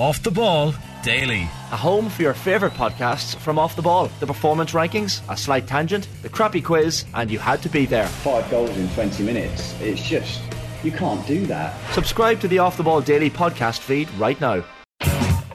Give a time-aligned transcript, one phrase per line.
[0.00, 1.42] Off the Ball Daily.
[1.72, 5.66] A home for your favourite podcasts from Off the Ball, the performance rankings, a slight
[5.66, 8.06] tangent, the crappy quiz, and you had to be there.
[8.06, 9.78] Five goals in 20 minutes.
[9.78, 10.40] It's just,
[10.82, 11.74] you can't do that.
[11.92, 14.64] Subscribe to the Off the Ball Daily podcast feed right now.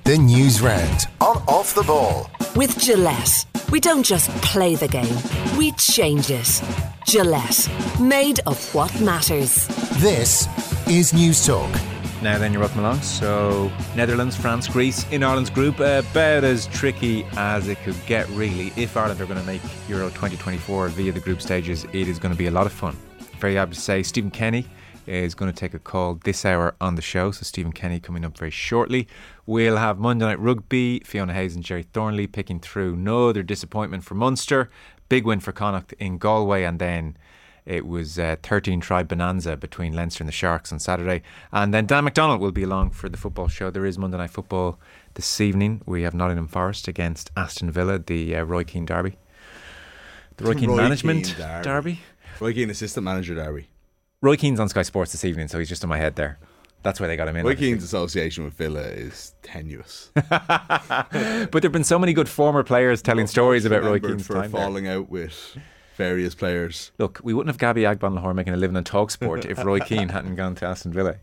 [0.03, 2.29] The news round on Off the Ball.
[2.55, 6.62] With Gillette, we don't just play the game, we change it.
[7.07, 7.67] Gillette,
[7.99, 9.67] made of what matters.
[9.97, 10.47] This
[10.87, 11.94] is News Talk.
[12.21, 13.01] Now then, you're welcome along.
[13.01, 18.27] So, Netherlands, France, Greece in Ireland's group, uh, about as tricky as it could get,
[18.29, 18.71] really.
[18.77, 22.31] If Ireland are going to make Euro 2024 via the group stages, it is going
[22.31, 22.95] to be a lot of fun.
[23.39, 24.65] Very happy to say, Stephen Kenny
[25.05, 27.31] is going to take a call this hour on the show.
[27.31, 29.07] So, Stephen Kenny coming up very shortly.
[29.45, 32.95] We'll have Monday Night Rugby, Fiona Hayes and Gerry Thornley picking through.
[32.95, 34.71] No other disappointment for Munster.
[35.09, 37.17] Big win for Connacht in Galway, and then
[37.65, 41.23] it was a 13 try bonanza between Leinster and the Sharks on Saturday.
[41.51, 43.71] And then Dan McDonald will be along for the football show.
[43.71, 44.79] There is Monday Night Football
[45.15, 45.81] this evening.
[45.85, 49.17] We have Nottingham Forest against Aston Villa, the uh, Roy Keane derby.
[50.37, 51.63] The Roy Keane Roy management Keane derby.
[51.63, 51.99] derby.
[52.40, 53.70] Roy Keane, assistant manager derby.
[54.21, 56.37] Roy Keane's on Sky Sports this evening, so he's just in my head there.
[56.84, 57.45] That's why they got him in.
[57.45, 57.73] Roy obviously.
[57.73, 60.12] Keane's association with Villa is tenuous.
[60.29, 64.34] but there have been so many good former players telling stories about Roy Keane's for
[64.34, 64.52] time.
[64.52, 64.62] there.
[64.62, 65.58] falling out with
[65.96, 66.92] various players.
[66.98, 70.10] Look, we wouldn't have Gabby Agbonlahor making a living on Talk Sport if Roy Keane
[70.10, 71.16] hadn't gone to Aston Villa.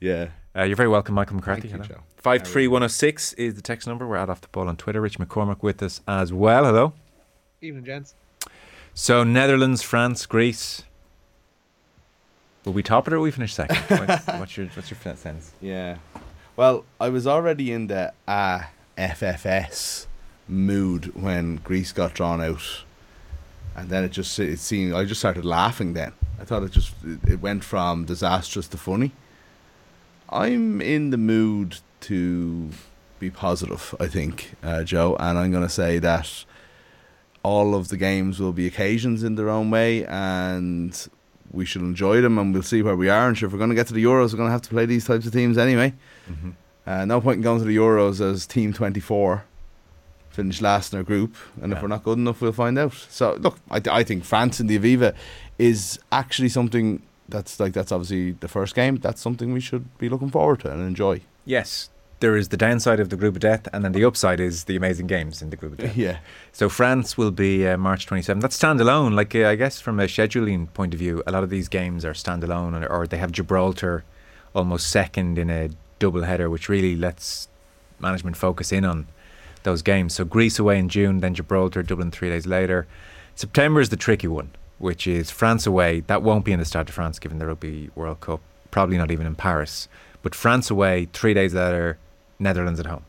[0.00, 0.28] Yeah.
[0.56, 1.68] Uh, you're very welcome, Michael McCarthy.
[1.68, 2.00] Thank you, Joe.
[2.18, 4.06] 53106 is the text number.
[4.06, 5.00] We're at off the ball on Twitter.
[5.00, 6.64] Rich McCormack with us as well.
[6.64, 6.92] Hello.
[7.60, 8.14] Evening, gents.
[8.94, 10.82] So, Netherlands, France, Greece.
[12.64, 13.76] Will we top it or will we finish second?
[14.08, 15.52] what's, what's your what's your sense?
[15.60, 15.98] Yeah.
[16.56, 18.62] Well, I was already in the uh,
[18.98, 20.06] FFS
[20.48, 22.84] mood when Greece got drawn out.
[23.76, 26.12] And then it just it seemed I just started laughing then.
[26.40, 26.94] I thought it just
[27.26, 29.12] it went from disastrous to funny.
[30.30, 32.70] I'm in the mood to
[33.18, 36.44] be positive, I think, uh, Joe, and I'm going to say that
[37.42, 41.08] all of the games will be occasions in their own way, and
[41.52, 43.28] we should enjoy them, and we'll see where we are.
[43.28, 44.70] And sure, if we're going to get to the Euros, we're going to have to
[44.70, 45.94] play these types of teams anyway.
[46.86, 49.44] Uh, no point in going to the Euros as Team 24,
[50.36, 52.94] finish last in our group, and if we're not good enough, we'll find out.
[52.94, 55.14] So, look, I, I think France in the Aviva
[55.58, 58.96] is actually something that's like that's obviously the first game.
[58.96, 61.22] That's something we should be looking forward to and enjoy.
[61.44, 64.64] Yes, there is the downside of the group of death, and then the upside is
[64.64, 65.96] the amazing games in the group of death.
[66.06, 66.18] Yeah.
[66.52, 68.40] So France will be uh, March 27th.
[68.40, 69.14] That's standalone.
[69.14, 72.04] Like uh, I guess from a scheduling point of view, a lot of these games
[72.04, 74.04] are standalone, or, or they have Gibraltar
[74.54, 77.48] almost second in a double header, which really lets
[77.98, 79.06] management focus in on
[79.66, 80.14] those games.
[80.14, 82.86] So Greece away in June, then Gibraltar, Dublin three days later.
[83.34, 86.00] September is the tricky one, which is France away.
[86.00, 88.40] That won't be in the Stade de France given the Rugby World Cup.
[88.70, 89.88] Probably not even in Paris.
[90.22, 91.98] But France away, three days later,
[92.38, 93.04] Netherlands at home.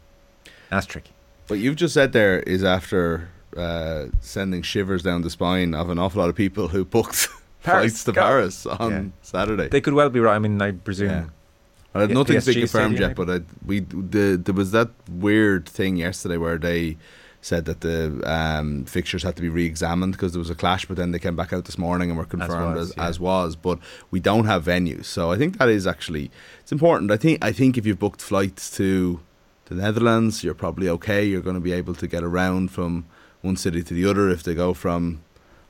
[0.70, 1.12] That's tricky.
[1.48, 5.98] What you've just said there is after uh, sending shivers down the spine of an
[5.98, 7.30] awful lot of people who booked
[7.64, 8.22] Paris, flights to go.
[8.22, 9.04] Paris on Yeah.
[9.22, 9.70] Saturday.
[9.70, 10.36] They could well be right.
[10.36, 11.10] I mean, I presume.
[11.10, 11.26] Yeah.
[11.94, 15.98] I had nothing's been confirmed yet, but I, we the, there was that weird thing
[15.98, 16.98] yesterday where they
[17.42, 20.98] said that the um, fixtures had to be re-examined because there was a clash, but
[20.98, 23.08] then they came back out this morning and were confirmed was, as, yeah.
[23.08, 23.56] as was.
[23.56, 23.80] But
[24.12, 27.12] we don't have venues, so I think that is actually it's important.
[27.12, 29.20] I think I think if you've booked flights to
[29.66, 31.26] the Netherlands, you're probably okay.
[31.26, 33.06] You're going to be able to get around from
[33.42, 35.24] one city to the other if they go from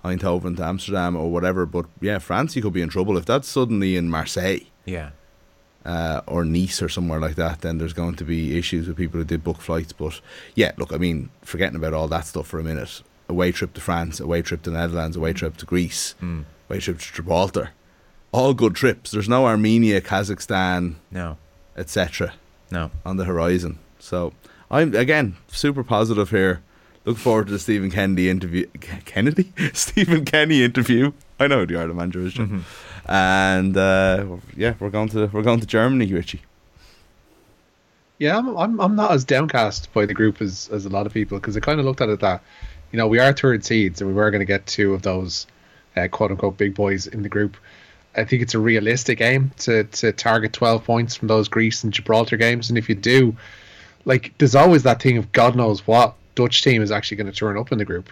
[0.03, 1.65] Eindhoven to Amsterdam or whatever.
[1.65, 5.11] But yeah, France, you could be in trouble if that's suddenly in Marseille Yeah.
[5.87, 9.17] Uh, or Nice or somewhere like that, then there's going to be issues with people
[9.19, 9.93] who did book flights.
[9.93, 10.21] But
[10.53, 13.81] yeah, look, I mean, forgetting about all that stuff for a minute, away trip to
[13.81, 16.43] France, away trip to the Netherlands, away trip to Greece, Mm.
[16.69, 17.69] away trip to Gibraltar,
[18.31, 19.11] all good trips.
[19.11, 21.37] There's no Armenia, Kazakhstan, No.
[21.75, 22.33] etc.
[22.69, 22.91] No.
[23.05, 23.79] on the horizon.
[23.99, 24.33] So
[24.69, 26.61] I'm again super positive here.
[27.05, 28.65] Look forward to the Stephen Kennedy interview.
[29.05, 31.13] Kennedy, Stephen Kenny interview.
[31.39, 32.47] I know who the Ireland manager is, Jim.
[32.47, 33.11] Mm-hmm.
[33.11, 36.41] and uh, yeah, we're going to we're going to Germany, Richie.
[38.17, 41.13] Yeah, I'm, I'm I'm not as downcast by the group as, as a lot of
[41.13, 42.41] people because I kind of looked at it that,
[42.91, 45.45] you know, we are third seeds and we were going to get two of those
[45.95, 47.57] uh, quote unquote big boys in the group.
[48.15, 51.93] I think it's a realistic aim to, to target 12 points from those Greece and
[51.93, 52.69] Gibraltar games.
[52.69, 53.35] And if you do,
[54.05, 57.37] like, there's always that thing of God knows what Dutch team is actually going to
[57.37, 58.09] turn up in the group.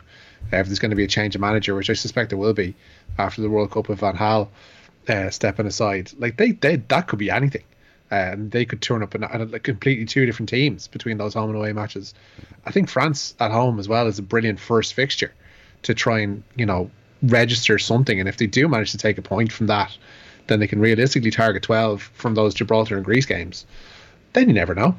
[0.53, 2.53] Uh, if there's going to be a change of manager, which I suspect there will
[2.53, 2.75] be
[3.17, 4.47] after the World Cup with Van Gaal
[5.07, 7.63] uh, stepping aside, like they, they that could be anything,
[8.11, 11.49] and they could turn up in, in a, completely two different teams between those home
[11.49, 12.13] and away matches.
[12.65, 15.33] I think France at home as well is a brilliant first fixture
[15.83, 16.89] to try and you know
[17.23, 19.97] register something, and if they do manage to take a point from that,
[20.47, 23.65] then they can realistically target twelve from those Gibraltar and Greece games.
[24.33, 24.95] Then you never know.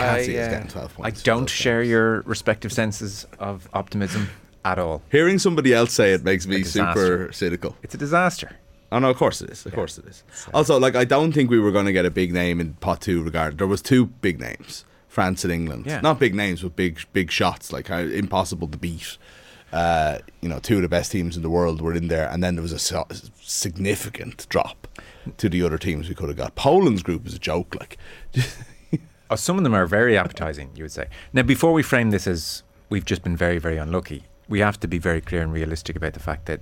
[0.00, 1.90] I can't see us uh, getting 12 I don't share games.
[1.90, 4.28] your respective senses of optimism
[4.64, 5.02] at all.
[5.10, 7.76] Hearing somebody else say it makes me super cynical.
[7.82, 8.56] It's a disaster.
[8.92, 9.66] Oh no, of course it is.
[9.66, 10.22] Of course it is.
[10.52, 13.00] Also, like I don't think we were going to get a big name in pot
[13.00, 13.22] two.
[13.22, 15.86] Regard there was two big names, France and England.
[15.86, 16.00] Yeah.
[16.00, 17.72] Not big names, but big big shots.
[17.72, 19.18] Like how impossible to beat.
[19.72, 22.44] Uh, you know, two of the best teams in the world were in there, and
[22.44, 23.08] then there was a so-
[23.40, 24.86] significant drop
[25.38, 26.54] to the other teams we could have got.
[26.54, 27.74] Poland's group is a joke.
[27.74, 27.98] Like,
[29.30, 31.08] Oh, some of them are very appetizing, you would say.
[31.32, 34.88] Now, before we frame this as we've just been very, very unlucky, we have to
[34.88, 36.60] be very clear and realistic about the fact that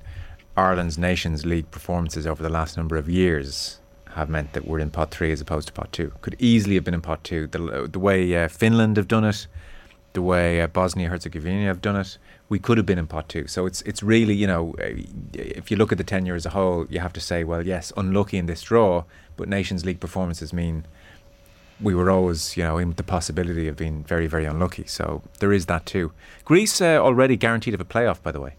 [0.57, 3.81] Ireland's Nations League performances over the last number of years
[4.11, 6.13] have meant that we're in pot three as opposed to pot two.
[6.21, 7.47] Could easily have been in pot two.
[7.47, 9.47] The, the way uh, Finland have done it,
[10.13, 12.19] the way uh, Bosnia Herzegovina have done it,
[12.49, 13.47] we could have been in pot two.
[13.47, 14.91] So it's it's really you know uh,
[15.33, 17.93] if you look at the tenure as a whole, you have to say well yes,
[17.97, 19.05] unlucky in this draw,
[19.37, 20.85] but Nations League performances mean
[21.83, 24.85] we were always, you know, in the possibility of being very, very unlucky.
[24.87, 26.13] So there is that too.
[26.45, 28.55] Greece uh, already guaranteed of a playoff, by the way.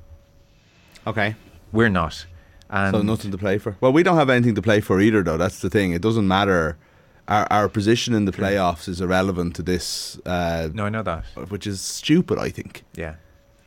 [1.07, 1.35] okay,
[1.71, 2.25] We're not.
[2.69, 3.75] And so nothing to play for.
[3.81, 5.37] Well, we don't have anything to play for either, though.
[5.37, 5.91] That's the thing.
[5.93, 6.77] It doesn't matter.
[7.27, 10.19] Our our position in the playoffs is irrelevant to this.
[10.25, 11.23] Uh, no, I know that.
[11.49, 12.37] which is stupid.
[12.39, 12.83] I think.
[12.95, 13.15] Yeah.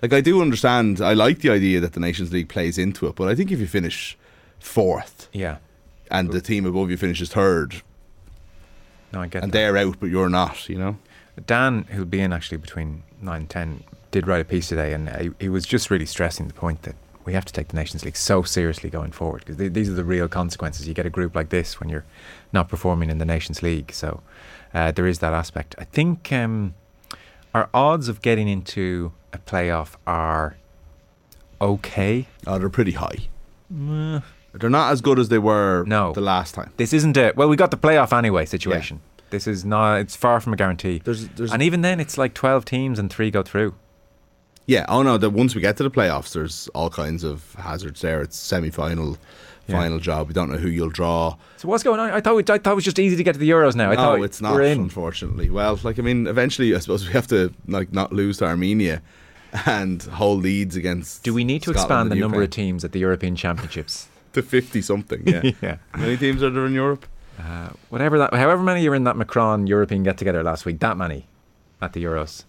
[0.03, 1.01] Like I do understand.
[1.01, 3.61] I like the idea that the Nations League plays into it, but I think if
[3.61, 4.19] you finish
[4.59, 5.57] fourth Yeah.
[6.11, 7.83] and the team above you finishes third,
[9.17, 9.57] No, I get and that.
[9.57, 10.99] they're out, but you're not, you know.
[11.47, 15.09] Dan, who'll be in actually between 9 and 10, did write a piece today, and
[15.09, 18.05] he, he was just really stressing the point that we have to take the Nations
[18.05, 20.87] League so seriously going forward because th- these are the real consequences.
[20.87, 22.05] You get a group like this when you're
[22.53, 23.91] not performing in the Nations League.
[23.93, 24.23] So
[24.75, 25.75] uh, there is that aspect.
[25.79, 26.75] I think um,
[27.55, 30.57] our odds of getting into a playoff are
[31.61, 32.29] okay.
[32.47, 33.29] Oh, they're pretty high.
[34.61, 36.13] They're not as good as they were No.
[36.13, 36.71] the last time.
[36.77, 39.01] This isn't a well, we got the playoff anyway situation.
[39.31, 39.97] This is not.
[40.01, 41.01] It's far from a guarantee.
[41.05, 43.75] There's, there's, and even then, it's like twelve teams and three go through.
[44.67, 44.85] yeah.
[44.89, 48.21] Oh no, that once we get to the playoffs, there's all kinds of hazards there.
[48.23, 49.19] It's semi-final,
[49.67, 49.77] Yeah.
[49.81, 50.29] final job.
[50.29, 51.37] We don't know who you'll draw.
[51.57, 52.11] So what's going on?
[52.11, 53.91] I thought we, I thought it was just easy to get to the Euros now.
[53.91, 54.55] I no, thought it's not.
[54.55, 54.79] We're in.
[54.81, 58.45] Unfortunately, well, like I mean, eventually, I suppose we have to like not lose to
[58.45, 59.03] Armenia
[59.67, 61.25] and hold leads against.
[61.25, 64.07] Do we need to Scotland expand the number of teams at the European Championships?
[64.37, 65.23] to fifty something?
[65.27, 65.43] Yeah.
[65.63, 65.77] yeah.
[65.93, 67.05] How many teams are there in Europe?
[67.39, 70.97] Uh, whatever that, however many you're in that Macron European get together last week, that
[70.97, 71.27] many
[71.83, 72.45] at the Euros.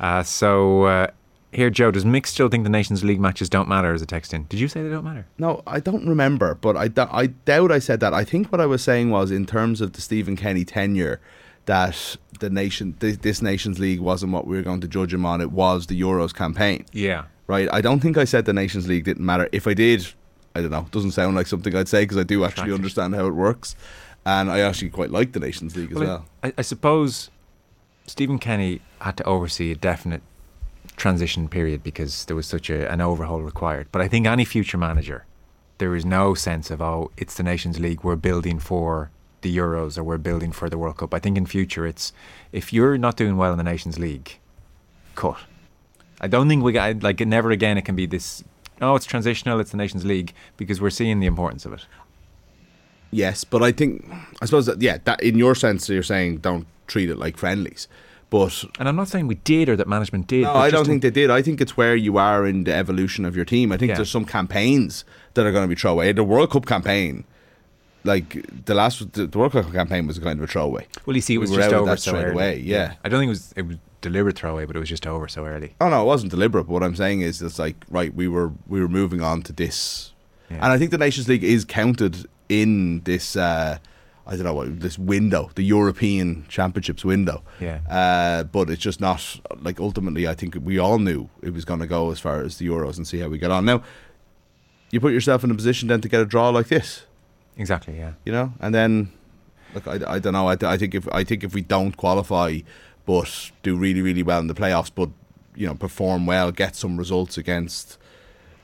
[0.00, 1.06] Uh, so uh,
[1.52, 3.92] here, Joe, does Mick still think the Nations League matches don't matter?
[3.94, 5.26] As a text in, did you say they don't matter?
[5.38, 8.12] No, I don't remember, but I, dou- I doubt I said that.
[8.12, 11.20] I think what I was saying was in terms of the Stephen Kenny tenure,
[11.66, 15.24] that the nation, th- this Nations League wasn't what we were going to judge him
[15.24, 15.40] on.
[15.40, 17.24] It was the Euros campaign, Yeah.
[17.46, 17.68] right?
[17.72, 19.48] I don't think I said the Nations League didn't matter.
[19.52, 20.06] If I did,
[20.54, 20.86] I don't know.
[20.90, 23.74] Doesn't sound like something I'd say because I do actually understand how it works,
[24.24, 26.26] and I actually quite like the Nations League as well.
[26.42, 27.30] I, I suppose
[28.06, 30.22] Stephen Kenny had to oversee a definite
[30.96, 33.88] transition period because there was such a, an overhaul required.
[33.92, 35.24] But I think any future manager,
[35.78, 38.04] there is no sense of oh, it's the Nations League.
[38.04, 39.10] We're building for
[39.40, 41.14] the Euros or we're building for the World Cup.
[41.14, 42.12] I think in future it's
[42.52, 44.38] if you're not doing well in the Nations League,
[45.14, 45.38] cut.
[46.20, 47.78] I don't think we got like never again.
[47.78, 48.44] It can be this.
[48.82, 49.60] Oh, it's transitional.
[49.60, 51.86] It's the Nations League because we're seeing the importance of it.
[53.10, 54.04] Yes, but I think
[54.40, 57.86] I suppose that yeah, that in your sense you're saying don't treat it like friendlies,
[58.30, 60.42] but And I'm not saying we did or that management did.
[60.44, 61.30] No, I don't think they did.
[61.30, 63.70] I think it's where you are in the evolution of your team.
[63.70, 63.96] I think Yeah.
[63.96, 66.12] there's some campaigns that are going to be thrown away.
[66.12, 67.24] The World Cup campaign,
[68.04, 70.86] like the last, the, the World Cup campaign was kind of a throwaway.
[71.06, 72.32] Well, you see, it was were just over that so straight early.
[72.32, 72.94] away, yeah.
[73.04, 75.46] I don't think it was it was deliberate throwaway, but it was just over so
[75.46, 75.74] early.
[75.80, 76.64] Oh no, it wasn't deliberate.
[76.66, 79.52] But what I'm saying is, it's like right, we were we were moving on to
[79.52, 80.12] this,
[80.50, 80.56] Yeah.
[80.56, 83.36] and I think the Nations League is counted in this.
[83.36, 83.78] Uh,
[84.24, 87.42] I don't know what this window, the European Championships window.
[87.60, 87.80] Yeah.
[87.90, 90.28] Uh, but it's just not like ultimately.
[90.28, 92.96] I think we all knew it was going to go as far as the Euros
[92.96, 93.64] and see how we get on.
[93.64, 93.82] Now,
[94.92, 97.02] you put yourself in a position then to get a draw like this,
[97.56, 97.98] Exactly.
[97.98, 98.12] Yeah.
[98.24, 99.12] you know, and then
[99.74, 100.48] look, I, I don't know.
[100.48, 102.60] I, I think if I think if we don't qualify,
[103.06, 105.10] but do really really well in the playoffs, but
[105.54, 107.98] you know perform well, get some results against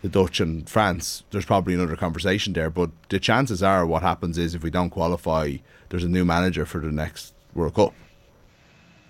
[0.00, 2.70] the Dutch and France, there's probably another conversation there.
[2.70, 5.56] But the chances are, what happens is if we don't qualify,
[5.88, 7.92] there's a new manager for the next World Cup.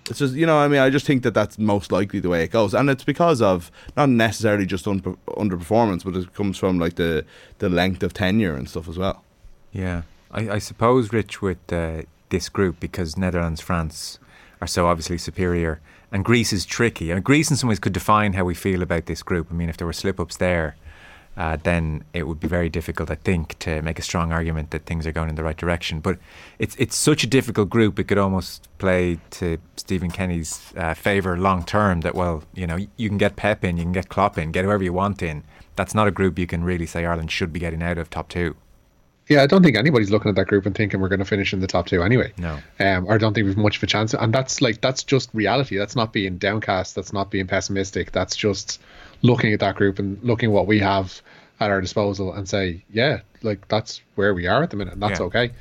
[0.09, 2.43] It's just you know, I mean, I just think that that's most likely the way
[2.43, 6.79] it goes, and it's because of not necessarily just un- underperformance, but it comes from
[6.79, 7.23] like the
[7.59, 9.23] the length of tenure and stuff as well.
[9.71, 10.03] Yeah.
[10.31, 14.19] I, I suppose, Rich, with uh, this group, because Netherlands, France
[14.61, 15.79] are so obviously superior,
[16.11, 17.11] and Greece is tricky.
[17.11, 19.47] I mean, Greece, in some ways, could define how we feel about this group.
[19.49, 20.75] I mean, if there were slip ups there,
[21.37, 24.85] uh, then it would be very difficult, I think, to make a strong argument that
[24.85, 26.01] things are going in the right direction.
[26.01, 26.19] But
[26.57, 31.37] it's it's such a difficult group; it could almost play to Stephen Kenny's uh, favour
[31.37, 32.01] long term.
[32.01, 34.65] That well, you know, you can get Pep in, you can get Klopp in, get
[34.65, 35.43] whoever you want in.
[35.75, 38.27] That's not a group you can really say Ireland should be getting out of top
[38.27, 38.57] two.
[39.29, 41.53] Yeah, I don't think anybody's looking at that group and thinking we're going to finish
[41.53, 42.33] in the top two anyway.
[42.37, 42.57] No.
[42.79, 44.15] Um, or I don't think we've much of a chance.
[44.15, 45.77] And that's like that's just reality.
[45.77, 46.95] That's not being downcast.
[46.95, 48.11] That's not being pessimistic.
[48.11, 48.81] That's just
[49.21, 51.21] looking at that group and looking what we have
[51.59, 55.03] at our disposal and say, yeah, like that's where we are at the minute, and
[55.03, 55.25] that's Yeah.
[55.27, 55.51] okay.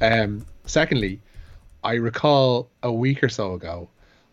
[0.00, 1.20] Um, secondly,
[1.84, 3.88] I recall a week or so ago,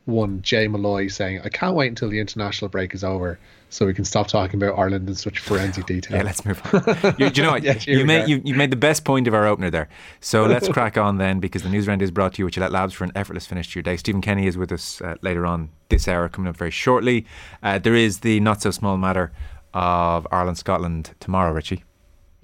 [0.05, 3.93] one Jay Molloy saying, "I can't wait until the international break is over, so we
[3.93, 7.15] can stop talking about Ireland in such forensic detail." Yeah, let's move on.
[7.17, 7.63] you, do you know what?
[7.65, 9.89] Yeah, you, made, you, you made the best point of our opener there.
[10.19, 12.71] So let's crack on then, because the news round is brought to you with Gillette
[12.71, 13.97] Labs for an effortless finish to your day.
[13.97, 17.25] Stephen Kenny is with us uh, later on this hour, coming up very shortly.
[17.63, 19.31] Uh, there is the not so small matter
[19.73, 21.83] of Ireland Scotland tomorrow, Richie.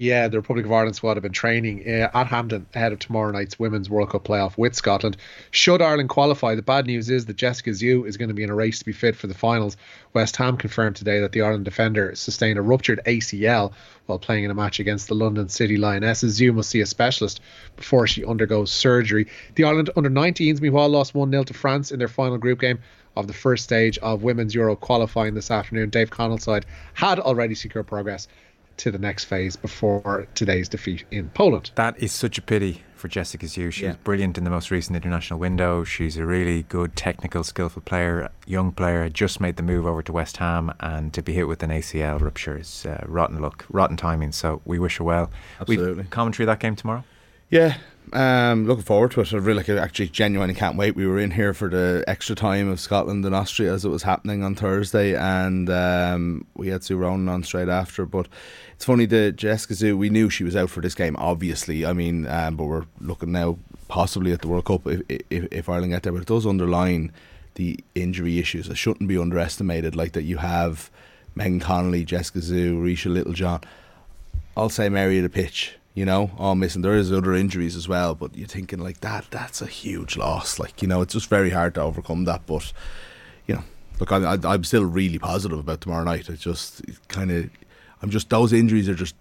[0.02, 3.30] Yeah, the Republic of Ireland squad have been training uh, at Hampden ahead of tomorrow
[3.30, 5.16] night's Women's World Cup playoff with Scotland.
[5.52, 8.50] Should Ireland qualify, the bad news is that Jessica Ziu is going to be in
[8.50, 9.76] a race to be fit for the finals.
[10.12, 13.74] West Ham confirmed today that the Ireland defender sustained a ruptured ACL
[14.06, 16.34] while playing in a match against the London City Lionesses.
[16.34, 17.40] Ziu must see a specialist
[17.76, 19.28] before she undergoes surgery.
[19.54, 22.80] The Ireland under 19s, meanwhile, lost 1 0 to France in their final group game
[23.14, 25.90] of the first stage of Women's Euro qualifying this afternoon.
[25.90, 28.26] Dave Connell's side had already secured progress
[28.78, 31.70] to the next phase before today's defeat in Poland.
[31.74, 33.70] That is such a pity for Jessica Ziu.
[33.70, 35.82] She was brilliant in the most recent international window.
[35.82, 39.08] She's a really good, technical, skillful player, young player.
[39.08, 42.20] Just made the move over to West Ham, and to be hit with an ACL
[42.20, 44.32] rupture is uh, rotten luck, rotten timing.
[44.32, 45.30] So we wish her well.
[45.66, 46.04] We've Absolutely.
[46.04, 47.04] commentary that game tomorrow.
[47.50, 47.76] Yeah,
[48.12, 49.32] um, looking forward to it.
[49.32, 50.96] I really, like, actually, genuinely can't wait.
[50.96, 54.02] We were in here for the extra time of Scotland and Austria as it was
[54.02, 58.04] happening on Thursday, and um, we had Sue Ronan on straight after.
[58.04, 58.28] But
[58.74, 61.86] it's funny that Jessica Ziu, we knew she was out for this game, obviously.
[61.86, 65.68] I mean, um, but we're looking now possibly at the World Cup if, if, if
[65.68, 66.12] Ireland get there.
[66.12, 67.12] But it does underline
[67.54, 68.68] the injury issues.
[68.68, 69.94] It shouldn't be underestimated.
[69.94, 70.90] Like that, you have
[71.34, 73.60] Megan Connolly, Jessica Ziu, Ruesha Littlejohn.
[74.56, 76.82] I'll say Mary of the pitch, you know, all missing.
[76.82, 80.58] There is other injuries as well, but you're thinking like that, that's a huge loss.
[80.58, 82.46] Like, you know, it's just very hard to overcome that.
[82.46, 82.72] But,
[83.46, 83.64] you know,
[84.00, 86.28] look, I, I, I'm still really positive about tomorrow night.
[86.28, 87.50] It's just kind of,
[88.00, 89.14] I'm just, those injuries are just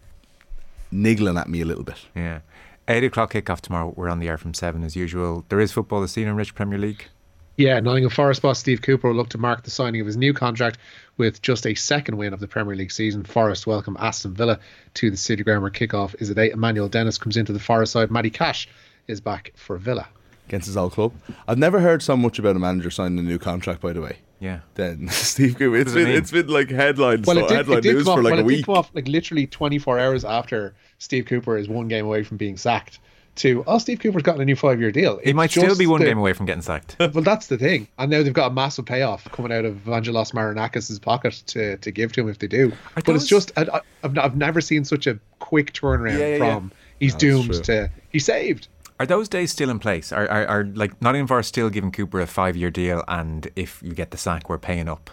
[0.92, 2.06] niggling at me a little bit.
[2.16, 2.40] Yeah.
[2.88, 3.94] Eight o'clock kickoff tomorrow.
[3.96, 5.46] We're on the air from seven as usual.
[5.50, 7.10] There is football this evening, Rich Premier League.
[7.58, 10.34] Yeah, Nottingham Forest boss Steve Cooper will look to mark the signing of his new
[10.34, 10.78] contract
[11.18, 13.24] with just a second win of the Premier League season.
[13.24, 14.58] Forest welcome Aston Villa
[14.96, 16.54] to the City Ground where kickoff is at 8.
[16.54, 18.10] Emmanuel Dennis comes into the Forest side.
[18.10, 18.70] Matty Cash
[19.08, 20.08] is back for Villa.
[20.48, 21.14] Against his old club.
[21.48, 24.18] I've never heard so much about a manager signing a new contract, by the way.
[24.40, 24.62] Yeah.
[24.76, 25.76] Then Steve Cooper.
[25.76, 26.18] It's does it been, mean?
[26.18, 28.32] it's been like headlines, Well, it did, headline it did news come off, for like
[28.32, 31.90] well, a it did come off like literally 24 hours after Steve Cooper is one
[31.90, 33.00] game away from being sacked
[33.36, 35.20] to, oh, Steve Cooper's gotten a new five year deal.
[35.24, 36.96] He might still be one the- game away from getting sacked.
[37.00, 37.88] well, that's the thing.
[37.98, 41.92] And now they've got a massive payoff coming out of Evangelos Marinakis' pocket to, to
[41.92, 42.72] give to him if they do.
[42.96, 46.26] Are but it's just, I, I- I've, I've never seen such a quick turnaround Yeah,
[46.28, 46.56] yeah, yeah.
[46.56, 48.68] from he's That's doomed to he's saved.
[49.00, 50.12] Are those days still in place?
[50.12, 53.82] Are, are, are like Nottingham Forest still giving Cooper a five year deal, and if
[53.82, 55.10] you get the sack, we're paying up?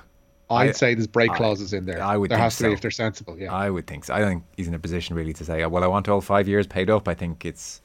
[0.51, 2.03] I'd I- say there's break I- clauses in there.
[2.03, 2.69] I would There think has to so.
[2.69, 3.39] be if they're sensible.
[3.39, 3.53] Yeah.
[3.53, 4.13] I would think so.
[4.15, 6.49] I don't think he's in a position really to say, well, I want all five
[6.49, 7.07] years paid up.
[7.09, 7.81] I think it's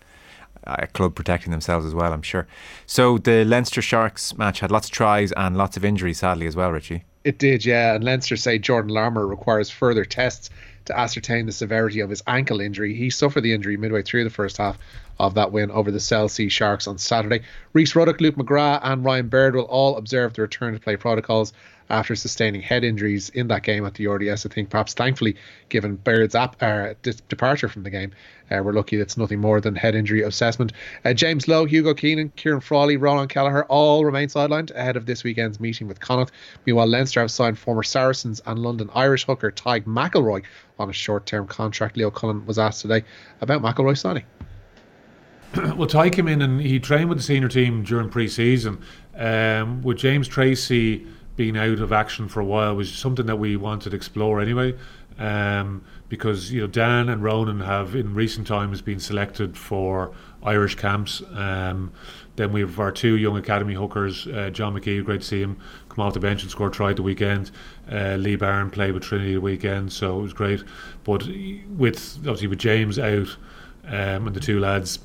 [0.65, 2.47] Uh, a club protecting themselves as well, I'm sure.
[2.85, 6.55] So the Leinster Sharks match had lots of tries and lots of injuries, sadly, as
[6.55, 7.03] well, Richie.
[7.25, 7.95] It did, yeah.
[7.95, 10.49] And Leinster say Jordan Larmour requires further tests
[10.85, 12.93] to ascertain the severity of his ankle injury.
[12.93, 14.77] He suffered the injury midway through the first half
[15.19, 17.41] of that win over the Cell Sharks on Saturday.
[17.73, 21.53] Rhys Ruddock, Luke McGrath, and Ryan Baird will all observe the return to play protocols
[21.89, 24.45] after sustaining head injuries in that game at the RDS.
[24.45, 25.35] I think perhaps thankfully,
[25.69, 28.11] given Baird's ap- uh, dis- departure from the game,
[28.51, 30.73] uh, we're lucky that's nothing more than head injury assessment.
[31.05, 35.23] Uh, James Lowe, Hugo Keenan, Ciarán Frawley, Ronan Kelleher all remain sidelined ahead of this
[35.23, 36.31] weekend's meeting with Connacht.
[36.65, 40.43] Meanwhile, Leinster have signed former Saracens and London Irish hooker Tyg McElroy
[40.79, 41.97] on a short-term contract.
[41.97, 43.03] Leo Cullen was asked today
[43.41, 44.25] about McElroy signing.
[45.75, 48.81] well, Ty came in and he trained with the senior team during pre-season.
[49.15, 53.55] Um, with James Tracy being out of action for a while was something that we
[53.55, 54.75] wanted to explore anyway,
[55.17, 60.11] um, because you know Dan and Ronan have in recent times been selected for
[60.43, 61.21] Irish camps.
[61.33, 61.91] Um,
[62.35, 65.57] then we have our two young academy hookers, uh, John McKee, great to see him
[65.89, 67.51] come off the bench and score try the weekend.
[67.91, 70.63] Uh, Lee Barron played with Trinity the weekend, so it was great.
[71.03, 71.27] But
[71.69, 73.35] with obviously with James out
[73.85, 74.99] um, and the two lads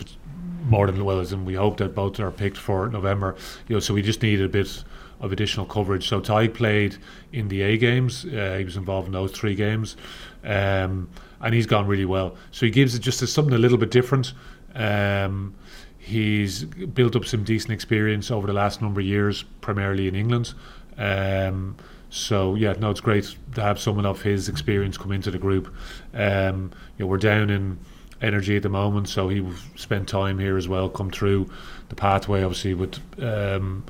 [0.64, 3.36] more than well as and we hope that both are picked for November.
[3.68, 4.84] You know, so we just needed a bit
[5.20, 6.08] of additional coverage.
[6.08, 6.96] So Ty played
[7.32, 8.24] in the A games.
[8.24, 9.96] Uh, he was involved in those three games,
[10.44, 11.08] um,
[11.40, 12.36] and he's gone really well.
[12.52, 14.32] So he gives it just something a little bit different.
[14.74, 15.54] Um,
[15.98, 20.54] he's built up some decent experience over the last number of years, primarily in England.
[20.96, 21.76] Um,
[22.10, 25.74] so yeah, no, it's great to have someone of his experience come into the group.
[26.14, 27.78] Um, you know, we're down in
[28.22, 29.46] energy at the moment, so he
[29.76, 31.50] spent time here as well, come through
[31.88, 33.84] the pathway, obviously with um,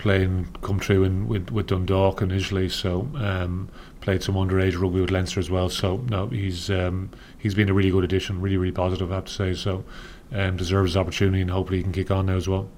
[0.00, 2.68] playing, come through in, with with Dundalk initially.
[2.68, 3.68] So um,
[4.00, 5.68] played some underage rugby with Leinster as well.
[5.68, 9.26] So no, he's um, he's been a really good addition, really really positive, I have
[9.26, 9.54] to say.
[9.54, 9.84] So
[10.32, 12.68] um, deserves his opportunity, and hopefully he can kick on now as well.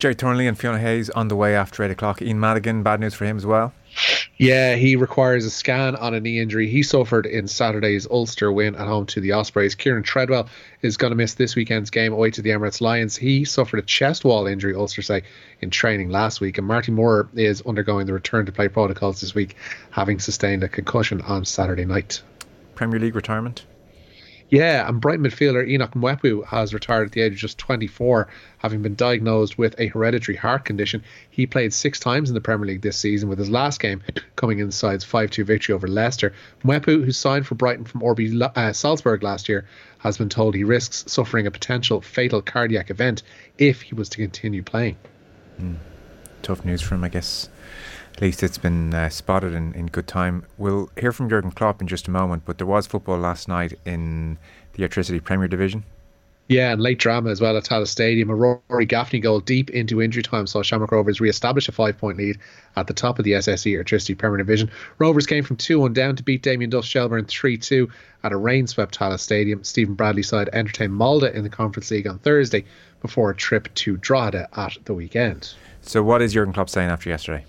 [0.00, 2.22] Gerry Thornley and Fiona Hayes on the way after 8 o'clock.
[2.22, 3.74] Ian Madigan, bad news for him as well.
[4.36, 8.74] Yeah, he requires a scan on a knee injury he suffered in Saturday's Ulster win
[8.74, 9.74] at home to the Ospreys.
[9.74, 10.48] Kieran Treadwell
[10.82, 13.16] is going to miss this weekend's game away to the Emirates Lions.
[13.16, 15.22] He suffered a chest wall injury, Ulster say,
[15.60, 16.56] in training last week.
[16.56, 19.56] And Marty Moore is undergoing the return to play protocols this week,
[19.90, 22.22] having sustained a concussion on Saturday night.
[22.74, 23.66] Premier League retirement?
[24.50, 28.28] Yeah, and Brighton midfielder Enoch Mwepu has retired at the age of just 24,
[28.58, 31.04] having been diagnosed with a hereditary heart condition.
[31.30, 34.02] He played six times in the Premier League this season, with his last game
[34.34, 36.34] coming in the side's 5 2 victory over Leicester.
[36.64, 39.66] Mwepu, who signed for Brighton from RB uh, Salzburg last year,
[39.98, 43.22] has been told he risks suffering a potential fatal cardiac event
[43.56, 44.96] if he was to continue playing.
[45.60, 45.76] Mm.
[46.42, 47.48] Tough news for him, I guess.
[48.14, 50.44] At least it's been uh, spotted in, in good time.
[50.58, 53.78] We'll hear from Jurgen Klopp in just a moment, but there was football last night
[53.84, 54.38] in
[54.74, 55.84] the Airtricity Premier Division.
[56.50, 58.28] Yeah, and late drama as well at Tallaght Stadium.
[58.28, 61.96] A Rory Gaffney goal deep into injury time saw Shamrock Rovers re establish a five
[61.96, 62.38] point lead
[62.74, 64.68] at the top of the SSE Airtricity Premier Division.
[64.98, 67.88] Rovers came from 2 1 down to beat Damien Duff Shelbourne 3 2
[68.24, 69.62] at a rain swept Tallaght Stadium.
[69.62, 72.64] Stephen Bradley side entertained Molde in the Conference League on Thursday
[73.00, 75.54] before a trip to Drogheda at the weekend.
[75.82, 77.44] So, what is Jurgen Klopp saying after yesterday?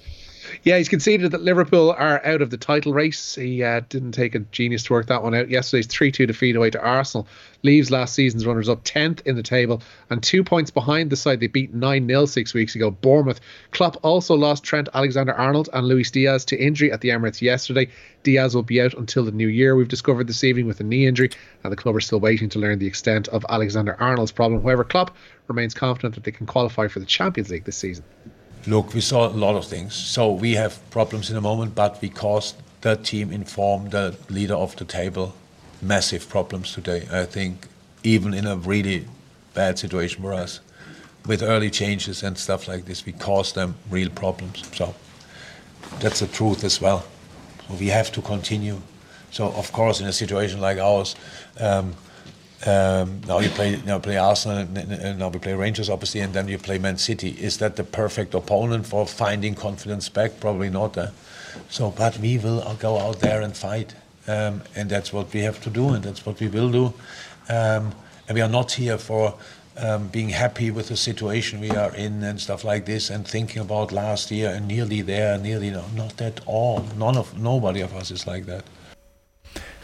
[0.64, 3.36] Yeah, he's conceded that Liverpool are out of the title race.
[3.36, 5.50] He uh, didn't take a genius to work that one out.
[5.50, 7.28] Yesterday's 3 2 defeat away to Arsenal
[7.64, 11.40] leaves last season's runners up 10th in the table and two points behind the side
[11.40, 13.40] they beat 9 0 six weeks ago, Bournemouth.
[13.72, 17.88] Klopp also lost Trent Alexander Arnold and Luis Diaz to injury at the Emirates yesterday.
[18.24, 21.08] Diaz will be out until the new year, we've discovered this evening, with a knee
[21.08, 21.32] injury,
[21.64, 24.62] and the club are still waiting to learn the extent of Alexander Arnold's problem.
[24.62, 25.16] However, Klopp
[25.48, 28.04] remains confident that they can qualify for the Champions League this season.
[28.68, 29.96] Look, we saw a lot of things.
[29.96, 34.76] So we have problems in the moment, but because the team informed the leader of
[34.76, 35.34] the table
[35.82, 37.08] massive problems today.
[37.12, 37.68] I think
[38.04, 39.08] even in a really
[39.54, 40.60] bad situation for us,
[41.26, 44.64] with early changes and stuff like this, we caused them real problems.
[44.76, 44.96] So
[46.00, 47.06] that's the truth as well.
[47.68, 48.82] So we have to continue.
[49.32, 51.16] So of course, in a situation like ours,
[51.60, 51.96] um,
[52.66, 56.48] um, now you play now play Arsenal, and now we play Rangers, obviously, and then
[56.48, 57.30] you play Man City.
[57.30, 60.40] Is that the perfect opponent for finding confidence back?
[60.40, 60.98] Probably not.
[60.98, 61.08] Uh.
[61.70, 63.96] So, but we will go out there and fight,
[64.28, 66.94] um, and that's what we have to do, and that's what we will do.
[67.50, 67.94] Um,
[68.28, 69.34] and we are not here for
[69.78, 73.62] um, being happy with the situation we are in and stuff like this, and thinking
[73.62, 76.86] about last year and nearly there, nearly no, not at all.
[76.96, 78.64] None of nobody of us is like that.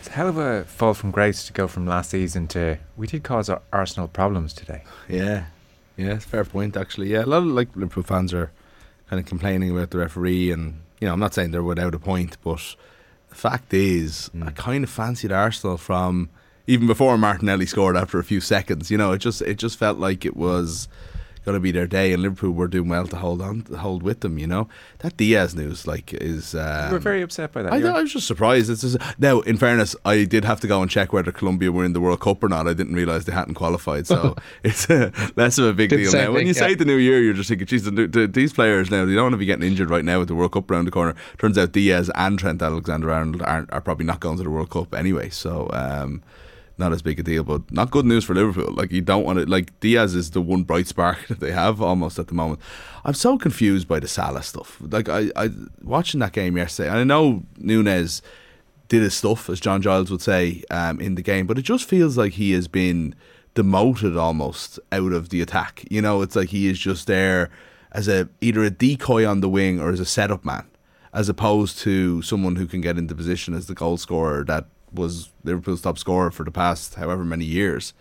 [0.07, 3.07] It's a hell of a fall from grace to go from last season to we
[3.07, 4.85] did cause our Arsenal problems today.
[5.09, 5.47] Yeah,
[5.97, 7.09] yeah, fair point actually.
[7.09, 8.49] Yeah, a lot of like Liverpool fans are
[9.09, 11.99] kind of complaining about the referee, and you know I'm not saying they're without a
[11.99, 12.77] point, but
[13.27, 14.47] the fact is mm.
[14.47, 16.29] I kind of fancied Arsenal from
[16.67, 18.89] even before Martinelli scored after a few seconds.
[18.89, 20.87] You know, it just it just felt like it was
[21.47, 24.03] going to be their day, and Liverpool were doing well to hold on, to hold
[24.03, 24.37] with them.
[24.37, 24.67] You know
[24.99, 26.53] that Diaz news, like, is.
[26.53, 27.71] Um, we're very upset by that.
[27.71, 28.69] I, I was just surprised.
[28.69, 31.85] It's just, now, in fairness, I did have to go and check whether Colombia were
[31.85, 32.67] in the World Cup or not.
[32.67, 36.33] I didn't realise they hadn't qualified, so it's uh, less of a big deal now.
[36.33, 36.59] When you yeah.
[36.59, 37.89] say the new year, you're just thinking, geez,
[38.33, 40.51] these players now they don't want to be getting injured right now with the World
[40.51, 41.15] Cup around the corner.
[41.37, 45.29] Turns out Diaz and Trent Alexander-Arnold are probably not going to the World Cup anyway.
[45.29, 45.69] So.
[45.71, 46.21] Um,
[46.77, 48.73] not as big a deal, but not good news for Liverpool.
[48.73, 51.81] Like you don't want to like Diaz is the one bright spark that they have
[51.81, 52.59] almost at the moment.
[53.03, 54.77] I'm so confused by the Salah stuff.
[54.81, 55.49] Like I, I
[55.81, 58.21] watching that game yesterday, and I know Nunez
[58.87, 61.87] did his stuff, as John Giles would say, um, in the game, but it just
[61.87, 63.15] feels like he has been
[63.53, 65.83] demoted almost out of the attack.
[65.89, 67.49] You know, it's like he is just there
[67.91, 70.67] as a either a decoy on the wing or as a setup man,
[71.13, 75.29] as opposed to someone who can get into position as the goal scorer that was
[75.43, 77.93] Liverpool's top scorer for the past however many years.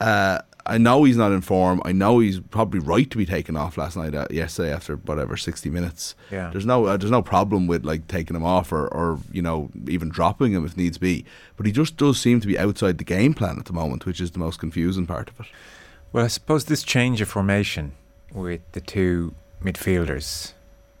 [0.00, 1.80] Uh, I know he's not in form.
[1.84, 5.36] I know he's probably right to be taken off last night, uh, yesterday after whatever
[5.36, 6.14] sixty minutes.
[6.30, 6.50] Yeah.
[6.50, 9.70] There's no uh, there's no problem with like taking him off or, or you know
[9.88, 11.24] even dropping him if needs be.
[11.56, 14.20] But he just does seem to be outside the game plan at the moment, which
[14.20, 15.46] is the most confusing part of it.
[16.12, 17.92] Well, I suppose this change of formation
[18.32, 20.52] with the two midfielders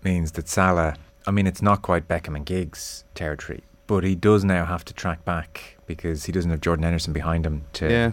[0.02, 0.96] means that Salah.
[1.26, 4.94] I mean, it's not quite Beckham and Giggs territory, but he does now have to
[4.94, 8.10] track back because he doesn't have Jordan Henderson behind him to Yeah.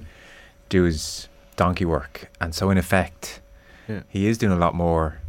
[0.70, 3.40] do his donkey work, and so in effect,
[3.88, 4.02] Yeah.
[4.10, 5.20] he is doing a lot more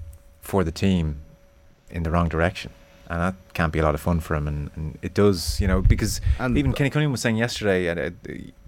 [0.40, 1.16] for the team
[1.90, 2.70] in the wrong direction.
[3.11, 5.66] And that can't be a lot of fun for him, and, and it does, you
[5.68, 8.11] know, because And- even Kenny Cunningham was saying yesterday, and uh,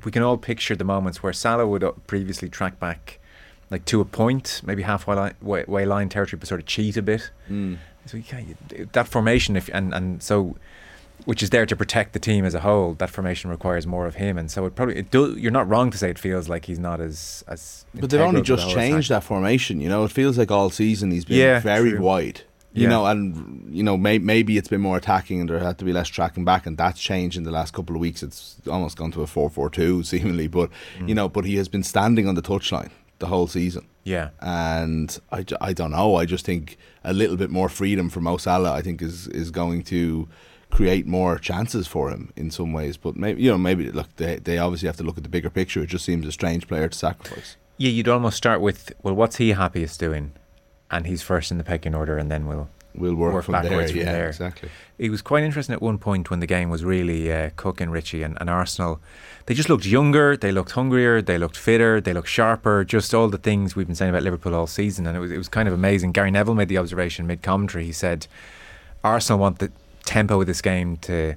[0.04, 3.18] we can all picture the moments where Salah would uh, previously track back,
[3.70, 6.96] like to a point, maybe halfway line, way, way line territory, but sort of cheat
[6.96, 7.30] a bit.
[7.50, 7.78] Mm.
[8.06, 10.56] So you can't, that formation, if and and so,
[11.24, 12.94] which is there to protect the team as a whole.
[12.94, 15.37] That formation requires more of him, and so it probably it do.
[15.38, 17.85] You're not wrong to say it feels like he's not as as.
[17.94, 19.80] But they've only integral to the just changed that formation.
[19.80, 22.00] You know, it feels like all season he's been Yeah, very true.
[22.00, 22.42] wide.
[22.72, 22.88] You Yeah.
[22.90, 25.92] know, and you know, may, maybe it's been more attacking, and there had to be
[25.92, 28.22] less tracking back, and that's changed in the last couple of weeks.
[28.22, 31.09] It's almost gone to a four-four-two seemingly, but Mm.
[31.09, 33.87] you know, but he has been standing on the touchline the whole season.
[34.04, 34.30] Yeah.
[34.40, 36.14] and I, I don't know.
[36.16, 39.50] I just think a little bit more freedom for Mo Salah, I think, is is
[39.50, 40.28] going to
[40.70, 42.96] create more chances for him in some ways.
[42.96, 45.50] But maybe you know, maybe look, they they obviously have to look at the bigger
[45.50, 45.83] picture.
[45.83, 47.56] It just seems a strange player to sacrifice.
[47.76, 50.33] Yeah, you'd almost start with well, what's he happiest doing,
[50.90, 53.62] and he's first in the pecking order, and then we'll We'll work, from there.
[53.62, 54.28] backwards Yeah, from there.
[54.28, 54.68] exactly.
[54.98, 58.24] It was quite interesting at one point when the game was really uh, and Richie
[58.24, 59.00] and, and Arsenal.
[59.46, 62.83] They just looked younger, they looked hungrier, they looked fitter, they looked sharper.
[62.85, 65.38] Just all the things we've been saying about Liverpool all season, and it was it
[65.38, 66.11] was kind of amazing.
[66.11, 67.85] Gary Neville made the observation mid commentary.
[67.85, 68.26] He said,
[69.04, 69.70] "Arsenal want the
[70.04, 71.34] tempo of this game to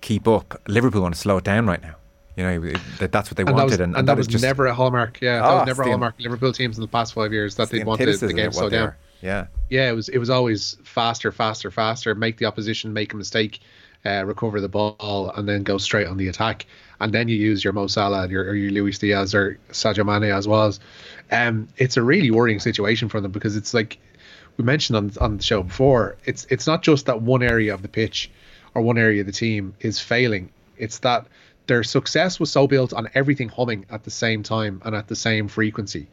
[0.00, 0.60] keep up.
[0.68, 1.94] Liverpool want to slow it down right now.
[2.36, 4.44] You know that that's what they and that wanted, was, and, and, that was just
[4.44, 5.18] never a hallmark.
[5.22, 6.14] Yeah, that Ah, was never a the- hallmark.
[6.18, 8.54] Liverpool teams in the past five years that it's the they wanted the game of
[8.54, 8.88] slowed down.
[8.88, 8.96] are.
[9.22, 12.14] Yeah, Yeah, it was it was always faster, faster, faster.
[12.14, 13.60] Make the opposition make a mistake,
[14.04, 16.66] uh, recover the ball, and then go straight on the attack.
[17.00, 20.04] And then you use your Mo Salah, and your, or your Luis Diaz, or Sadio
[20.04, 20.64] Mane as well.
[20.64, 20.80] As,
[21.32, 23.96] um, it's a really worrying situation for them because it's like
[24.56, 26.16] we mentioned on on the show before.
[26.24, 28.30] It's it's not just that one area of the pitch
[28.74, 30.50] or one area of the team is failing.
[30.76, 31.26] It's that
[31.66, 35.16] their success was so built on everything humming at the same time and at the
[35.16, 36.06] same frequency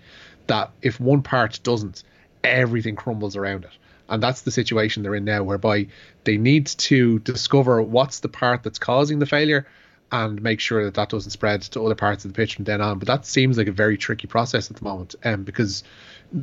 [0.47, 2.03] that if one part doesn't,
[2.43, 3.71] everything crumbles around it.
[4.09, 5.87] And that's the situation they're in now, whereby
[6.23, 9.65] they need to discover what's the part that's causing the failure
[10.11, 12.81] and make sure that that doesn't spread to other parts of the pitch from then
[12.81, 12.99] on.
[12.99, 15.83] But that seems like a very tricky process at the moment, um, because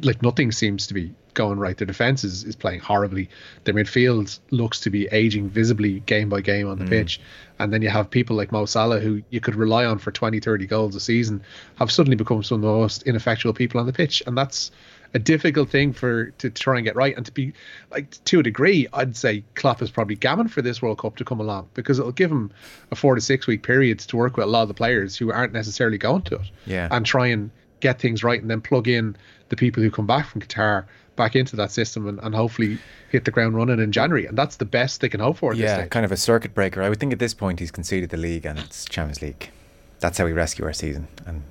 [0.02, 1.76] like nothing seems to be going right.
[1.76, 3.28] Their defense is, is playing horribly.
[3.64, 6.90] Their midfield looks to be aging visibly game by game on the hmm.
[6.90, 7.20] pitch.
[7.58, 10.40] And then you have people like Mo Salah, who you could rely on for 20,
[10.40, 11.42] 30 goals a season,
[11.76, 14.22] have suddenly become some of the most ineffectual people on the pitch.
[14.26, 14.70] And that's
[15.12, 17.16] a difficult thing for to try and get right.
[17.16, 17.52] And to be
[17.90, 21.24] like to a degree, I'd say Klopp is probably gammon for this World Cup to
[21.24, 22.52] come along because it'll give him
[22.90, 25.32] a four to six week period to work with a lot of the players who
[25.32, 26.88] aren't necessarily going to it Yeah.
[26.90, 27.50] and try and
[27.80, 29.16] get things right and then plug in
[29.50, 30.86] the people who come back from Qatar
[31.16, 32.78] back into that system and, and hopefully
[33.10, 34.24] hit the ground running in January.
[34.24, 35.90] And that's the best they can hope for at yeah, stage.
[35.90, 36.82] kind of a circuit breaker.
[36.82, 39.50] I would think at this point he's conceded the league and it's Champions League.
[39.98, 41.08] That's how we rescue our season.
[41.26, 41.42] And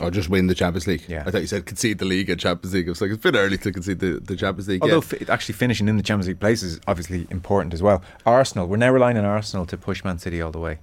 [0.00, 1.04] Or just win the Champions League.
[1.08, 1.24] Yeah.
[1.26, 2.86] I thought you said concede the league and Champions League.
[2.86, 4.82] I was like, it's a bit early to concede the, the Champions League.
[4.82, 5.00] although yeah.
[5.00, 8.02] fi- actually finishing in the Champions League place is obviously important as well.
[8.24, 10.78] Arsenal, we're now relying on Arsenal to push Man City all the way.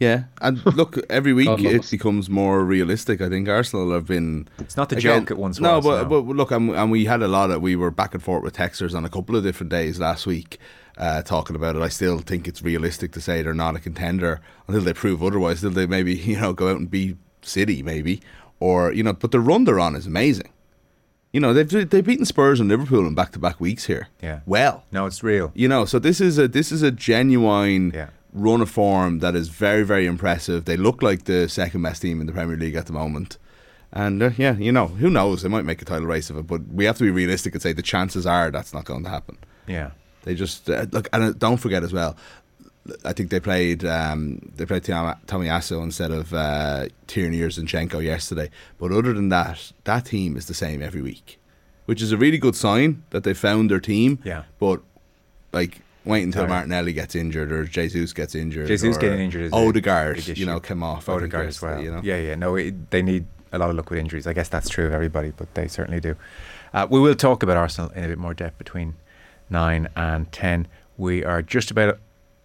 [0.00, 1.90] Yeah, and look, every week God it us.
[1.90, 3.20] becomes more realistic.
[3.20, 4.46] I think Arsenal have been.
[4.58, 6.22] It's not the again- joke it once no, but, no.
[6.22, 8.54] but look, and, and we had a lot of we were back and forth with
[8.56, 10.58] texters on a couple of different days last week,
[10.98, 11.82] uh, talking about it.
[11.82, 15.64] I still think it's realistic to say they're not a contender until they prove otherwise.
[15.64, 18.20] Until they maybe you know go out and beat City, maybe,
[18.60, 20.50] or you know, but the run they're on is amazing.
[21.32, 24.08] You know, they've they've beaten Spurs and Liverpool in back to back weeks here.
[24.22, 24.40] Yeah.
[24.46, 25.50] well, no, it's real.
[25.54, 28.08] you know, so this is a this is a genuine Yeah.
[28.32, 30.64] Run of form that is very very impressive.
[30.64, 33.38] They look like the second best team in the Premier League at the moment,
[33.92, 35.42] and uh, yeah, you know, who knows?
[35.42, 37.62] They might make a title race of it, but we have to be realistic and
[37.62, 39.38] say the chances are that's not going to happen.
[39.66, 39.90] Yeah.
[40.24, 42.16] They just uh, look, and uh, don't forget as well.
[43.04, 48.02] I think they played um, they played Tommy Tomiyasu instead of uh, Tierney or Zinchenko
[48.02, 48.50] yesterday.
[48.78, 51.38] But other than that, that team is the same every week,
[51.86, 54.18] which is a really good sign that they found their team.
[54.24, 54.44] Yeah.
[54.58, 54.80] But
[55.52, 56.46] like, wait until.
[56.46, 58.66] Martinelli gets injured or Jesus gets injured.
[58.68, 61.08] Jesus or getting injured is Odegaard, you know, come off.
[61.08, 61.80] Odegaard as well.
[61.80, 62.34] You know, Yeah, yeah.
[62.34, 64.26] No, it, they need a lot of luck with injuries.
[64.26, 66.16] I guess that's true of everybody, but they certainly do.
[66.72, 68.94] Uh, we will talk about Arsenal in a bit more depth between
[69.48, 70.66] nine and ten.
[70.96, 71.98] We are just about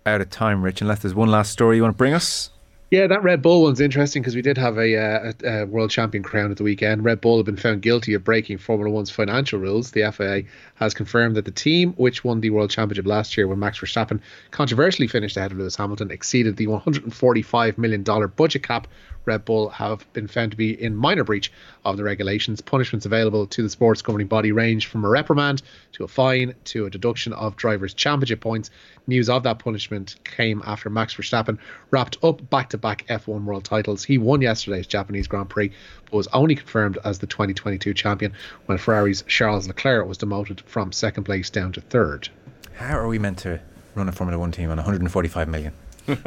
[0.06, 0.82] out of time, Rich.
[0.82, 2.50] Unless there's one last story you want to bring us.
[2.94, 5.90] Yeah, that Red Bull one's interesting because we did have a, uh, a, a world
[5.90, 7.04] champion crown at the weekend.
[7.04, 9.90] Red Bull have been found guilty of breaking Formula One's financial rules.
[9.90, 10.44] The FIA
[10.76, 14.22] has confirmed that the team, which won the world championship last year when Max Verstappen
[14.52, 18.04] controversially finished ahead of Lewis Hamilton, exceeded the $145 million
[18.36, 18.88] budget cap.
[19.26, 21.52] Red Bull have been found to be in minor breach
[21.86, 22.62] of the regulations.
[22.62, 25.62] Punishments available to the sports governing body range from a reprimand
[25.94, 28.70] to a fine to a deduction of drivers' championship points.
[29.08, 31.58] News of that punishment came after Max Verstappen
[31.90, 34.04] wrapped up back to back F1 world titles.
[34.04, 35.72] He won yesterday's Japanese Grand Prix,
[36.06, 38.34] but was only confirmed as the 2022 champion
[38.67, 42.30] when Ferrari's Charles Leclerc was demoted from second place down to third.
[42.76, 43.60] How are we meant to
[43.96, 45.74] run a Formula One team on 145 million?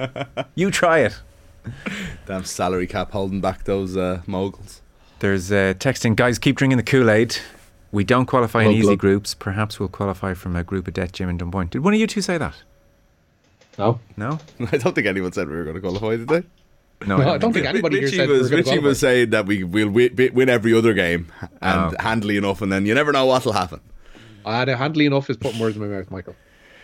[0.56, 1.20] you try it.
[2.26, 4.80] Damn salary cap holding back those uh, moguls.
[5.18, 7.36] There's uh, texting, guys, keep drinking the Kool Aid.
[7.92, 8.98] We don't qualify in easy glug.
[8.98, 9.34] groups.
[9.34, 11.68] Perhaps we'll qualify from a group of death, Jim and Dunboyne.
[11.68, 12.54] Did one of you two say that?
[13.78, 14.38] No, No?
[14.72, 16.42] I don't think anyone said we were going to qualify, did they?
[17.06, 19.30] No, no I don't think anybody here Richie said was, we were Richie was saying
[19.30, 22.02] that we will win, win every other game and Oh.
[22.02, 23.80] handily enough, and then you never know what'll happen.
[24.46, 26.36] I had a handily enough is putting words in my mouth, Michael.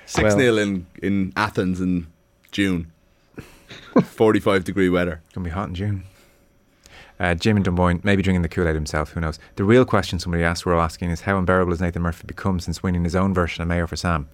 [0.06, 2.08] 6 Well- 0 in, in Athens in
[2.50, 2.92] June.
[4.04, 5.22] 45 degree weather.
[5.32, 6.04] Going to be hot in June.
[7.20, 9.38] Uh, Jim and Dunboyne, maybe drinking the Kool Aid himself, who knows?
[9.56, 12.58] The real question somebody asked, we're all asking, is how unbearable has Nathan Murphy become
[12.58, 14.28] since winning his own version of Mayor for Sam?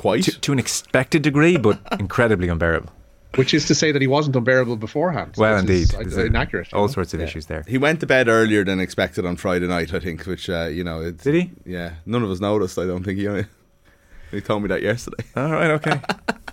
[0.00, 0.24] Quite.
[0.24, 2.90] To, to an expected degree, but incredibly unbearable.
[3.36, 5.34] Which is to say that he wasn't unbearable beforehand.
[5.36, 6.06] Well, This indeed.
[6.08, 6.72] is, uh, inaccurate.
[6.72, 6.92] All know?
[6.92, 7.26] sorts of Yeah.
[7.26, 7.62] issues there.
[7.68, 10.82] He went to bed earlier than expected on Friday night, I think, which, uh, you
[10.84, 11.00] know.
[11.02, 11.50] It's, Did he?
[11.64, 11.90] Yeah.
[12.06, 13.18] None of us noticed, I don't think.
[13.18, 13.44] He, only,
[14.32, 15.22] he told me that yesterday.
[15.36, 16.00] All right, okay.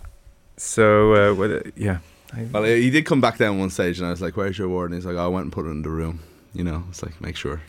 [0.57, 1.99] so, uh, what, uh, yeah.
[2.33, 4.67] I- Well, he did come back down one stage, and I was like, "Where's your
[4.67, 6.19] award?" And he's like, oh, "I went and put it in the room."
[6.53, 7.61] You know, it's like make sure,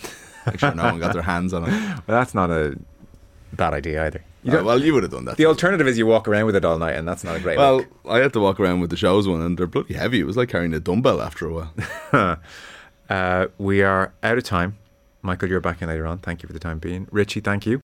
[0.47, 1.71] make sure no one got their hands on it.
[1.71, 2.77] well, that's not a
[3.53, 4.25] bad idea either.
[4.47, 5.37] Uh, well, you would have done that.
[5.37, 7.59] the alternative is you walk around with it all night, and that's not a great
[7.59, 7.89] well, look.
[8.09, 10.21] I had to walk around with the shows one, and they're bloody heavy.
[10.21, 12.39] It was like carrying a dumbbell after a while.
[13.11, 14.77] Uh, we are out of time.
[15.23, 16.19] Michael, you're back in later on.
[16.19, 17.09] Thank you for the time being.
[17.11, 17.77] Richie, thank you.